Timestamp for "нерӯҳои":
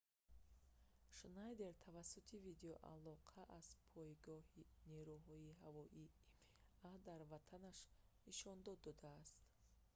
4.91-5.57